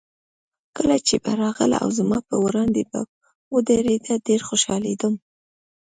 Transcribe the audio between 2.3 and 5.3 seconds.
وړاندې به ودرېده، ډېر خوشحالېدم.